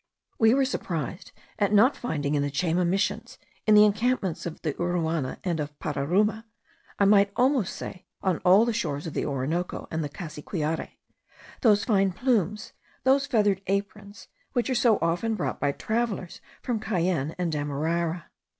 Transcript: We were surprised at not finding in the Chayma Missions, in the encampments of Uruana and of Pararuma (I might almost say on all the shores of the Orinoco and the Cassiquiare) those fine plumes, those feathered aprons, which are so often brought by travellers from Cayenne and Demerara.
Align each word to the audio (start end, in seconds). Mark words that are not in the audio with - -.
We 0.39 0.55
were 0.55 0.65
surprised 0.65 1.31
at 1.59 1.71
not 1.71 1.95
finding 1.95 2.33
in 2.33 2.41
the 2.41 2.49
Chayma 2.49 2.83
Missions, 2.87 3.37
in 3.67 3.75
the 3.75 3.85
encampments 3.85 4.47
of 4.47 4.59
Uruana 4.63 5.37
and 5.43 5.59
of 5.59 5.77
Pararuma 5.77 6.45
(I 6.97 7.05
might 7.05 7.31
almost 7.35 7.75
say 7.75 8.07
on 8.23 8.39
all 8.39 8.65
the 8.65 8.73
shores 8.73 9.05
of 9.05 9.13
the 9.13 9.27
Orinoco 9.27 9.87
and 9.91 10.03
the 10.03 10.09
Cassiquiare) 10.09 10.93
those 11.61 11.85
fine 11.85 12.13
plumes, 12.13 12.73
those 13.03 13.27
feathered 13.27 13.61
aprons, 13.67 14.27
which 14.53 14.71
are 14.71 14.73
so 14.73 14.97
often 15.03 15.35
brought 15.35 15.59
by 15.59 15.71
travellers 15.71 16.41
from 16.63 16.79
Cayenne 16.79 17.35
and 17.37 17.51
Demerara. 17.51 18.31